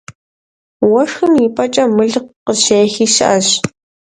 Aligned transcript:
Уэшхым 0.91 1.33
и 1.45 1.47
пӀэкӀэ 1.55 1.85
мыл 1.95 2.13
къыщехи 2.45 3.05
щыӀэщ. 3.13 3.47